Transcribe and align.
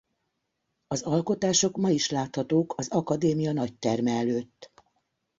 Az 0.87 1.01
alkotások 1.01 1.77
ma 1.77 1.89
is 1.89 2.09
láthatók 2.09 2.73
az 2.77 2.89
Akadémia 2.89 3.51
nagyterme 3.53 4.11
előtt. 4.11 4.71